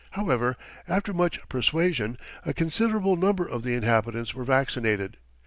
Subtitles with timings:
[0.17, 0.57] However,
[0.87, 5.17] after much persuasion, a considerable number of the inhabitants were vaccinated.